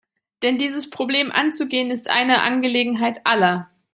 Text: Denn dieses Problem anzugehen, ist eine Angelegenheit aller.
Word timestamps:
Denn 0.41 0.57
dieses 0.57 0.89
Problem 0.89 1.31
anzugehen, 1.31 1.91
ist 1.91 2.09
eine 2.09 2.41
Angelegenheit 2.41 3.23
aller. 3.27 3.69